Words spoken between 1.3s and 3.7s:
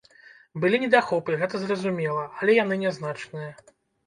гэта зразумела, але яны нязначныя.